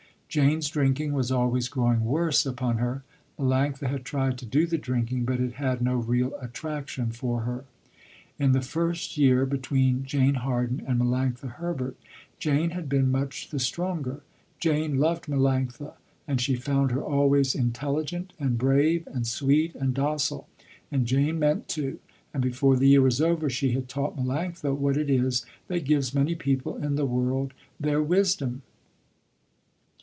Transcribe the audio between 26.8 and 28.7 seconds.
the world their wisdom.